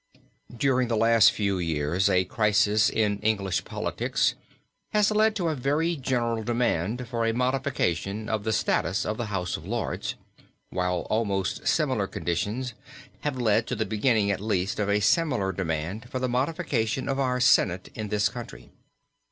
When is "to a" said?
5.35-5.53